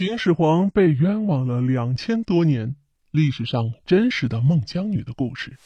[0.00, 2.74] 秦始皇被冤枉了两千多年，
[3.10, 5.58] 历史上真实的孟姜女的故事。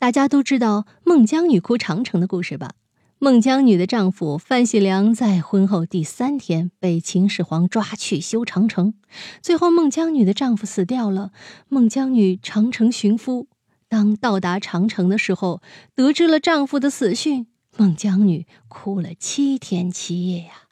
[0.00, 2.72] 大家都知道孟姜女哭长城的故事吧？
[3.20, 8.94] 孟姜女的丈夫范喜良在婚后第三天被秦始皇抓去修长城，
[9.40, 11.30] 最后孟姜女的丈夫死掉了。
[11.68, 13.46] 孟姜女长城寻夫，
[13.88, 15.62] 当到达长城的时候，
[15.94, 20.69] 得知了丈夫的死讯，孟姜女哭了七天七夜呀。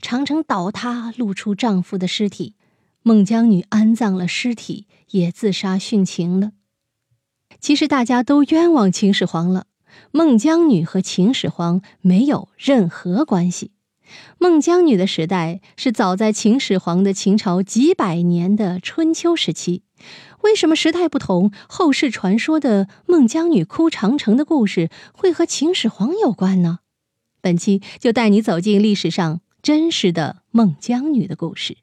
[0.00, 2.54] 长城倒塌，露出丈夫的尸体，
[3.02, 6.52] 孟姜女安葬了尸体，也自杀殉情了。
[7.60, 9.66] 其实大家都冤枉秦始皇了。
[10.12, 13.72] 孟姜女和秦始皇没有任何关系。
[14.38, 19.82] 孟姜女的时代是早在秦始皇的秦朝几百年的春秋时期。
[20.42, 26.78] 为什么时代不同，后世传说的孟姜女哭长城的故事会和秦始皇有关呢？
[27.40, 31.78] 本期就带你走进历史上真实的孟姜女的故事。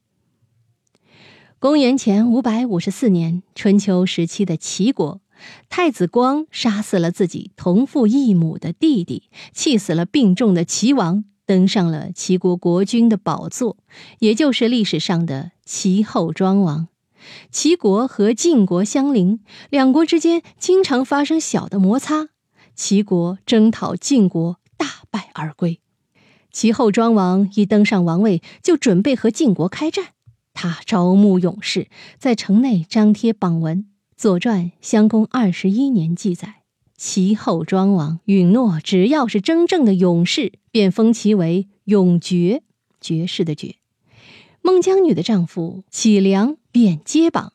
[1.59, 5.21] 公元前五百五十四年，春秋时期的齐国。
[5.69, 13.77] 太子光杀死了自己同父异母的弟弟，气死了病重的齐王，登上了齐国国君的宝座，
[14.19, 16.87] 也就是历史上的齐后庄王。
[17.51, 22.29] 齐国和晋国相邻，两国之间经常发生小的摩擦。
[22.73, 25.81] 齐国征讨晋国，大败而归。
[26.55, 30.13] 齐后庄王一登上王位，就准备和晋国开战。
[30.53, 33.79] 他招募勇士，在城内张贴榜文。
[34.15, 36.61] 《左传》襄公二十一年记载，
[36.95, 42.63] 齐后庄王允诺，只要是真正的勇士，便封其为永爵，
[43.01, 43.75] 爵士的爵。
[44.61, 47.51] 孟姜女的丈夫启良便接榜，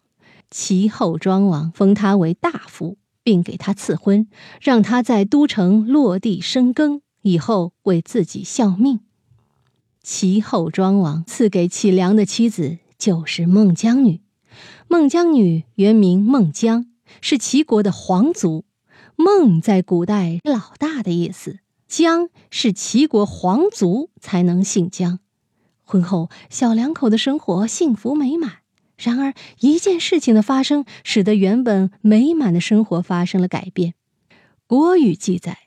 [0.51, 4.28] 齐后庄王封他为大夫，并给他赐婚，
[4.61, 9.00] 让他在都城落地生根，以后为自己效命。
[10.02, 14.20] 齐后庄王赐给启良的妻子就是孟姜女。
[14.88, 16.86] 孟姜女原名孟姜，
[17.20, 18.64] 是齐国的皇族。
[19.14, 25.20] 孟在古代老大的意思，姜是齐国皇族才能姓姜。
[25.84, 28.59] 婚后，小两口的生活幸福美满。
[28.97, 33.92] 然而，一件事情的发生，使得原本美满的生活发生了改变。
[34.66, 35.59] 《国语》记载，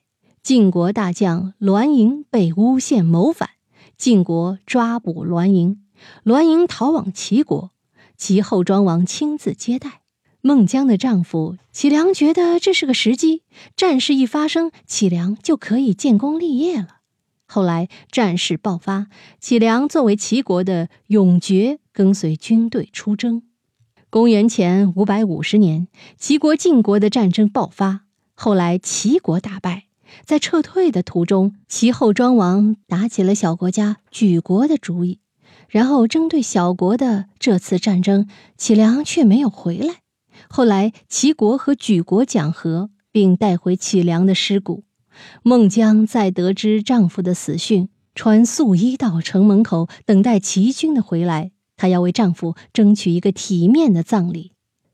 [0.44, 3.52] 晋国大将栾盈被诬陷谋反，
[3.98, 5.81] 晋国抓捕栾盈，
[6.26, 7.72] 栾盈逃往齐国。
[8.18, 10.02] 齐后庄王亲自接待
[10.42, 13.44] 孟姜的丈夫齐良，觉得这是个时机，
[13.78, 16.98] 战事一发生，启良就可以建功立业了。
[17.46, 19.08] 后来战事爆发，
[19.40, 23.44] 启良作为齐国的永爵，跟随军队出征。
[24.10, 25.88] 公元前五百五十年，
[26.18, 28.02] 齐国晋国的战争爆发，
[28.34, 29.86] 后来齐国大败，
[30.25, 35.19] 在撤退的途中，齐后庄王打起了小国家莒国的主意。
[35.69, 40.01] 然后针对小国的这次战争，启良却没有回来。
[40.50, 44.84] 后来齐国和莒国讲和，并带回启良的尸骨。
[45.41, 51.51] 孟姜在得知丈夫的死讯，穿素衣到城门口等待齐军的回来。
[51.75, 54.51] 她要为丈夫争取一个体面的葬礼。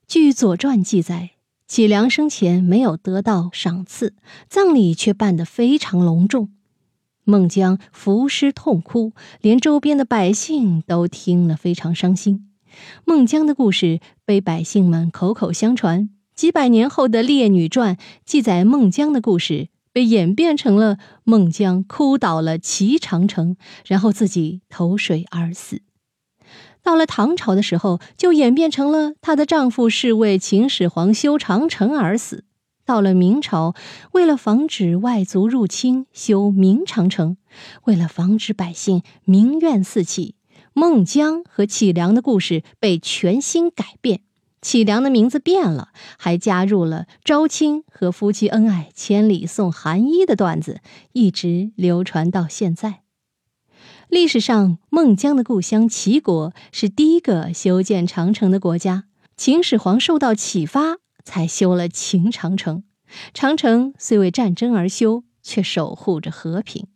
[0.07, 1.31] 据《左传》记载，
[1.69, 4.15] 启良生前没有得到赏赐，
[4.49, 6.49] 葬礼却办得非常隆重。
[7.23, 12.49] 孟姜伏尸痛哭，连周边的百姓都听了非常伤心。
[13.05, 16.09] 孟姜的故事被百姓们口口相传。
[16.33, 23.55] 几百年后的《列女传》记载孟姜的故事，被演变成了孟姜哭倒了齐长城，
[23.85, 25.83] 然后自己投水而死。
[26.83, 32.45] 到了唐朝的时候，就演变成了她的丈夫是为秦始皇修长城而死。
[32.85, 33.75] 到了明朝，
[34.13, 37.35] 为了防止外族入侵，修明长城；
[37.83, 40.33] 为了防止百姓民怨四起，
[40.73, 44.21] 孟姜和启良的故事被全新改变。
[44.61, 50.81] 启良的名字变了，还加入了招亲和夫妻恩爱千里送寒衣的段子，
[51.13, 53.01] 一直流传到现在。
[54.09, 59.05] 历史上，孟姜的故乡齐国是第一个修建长城的国家。
[59.37, 60.97] 秦始皇受到启发。
[61.23, 62.83] 才修了秦长城，
[63.35, 66.87] 长城虽为战争而修，却守护着和平。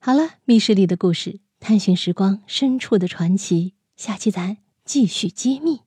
[0.00, 5.85] 好了，密室里的故事，探寻时光深处的传奇，下期咱继续揭秘。